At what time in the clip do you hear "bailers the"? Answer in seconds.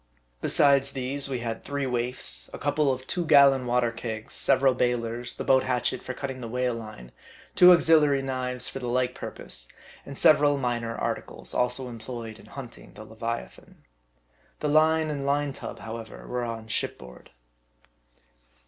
4.73-5.43